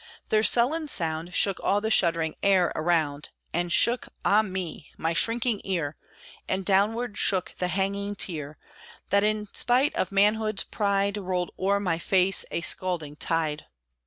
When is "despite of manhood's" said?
9.53-10.63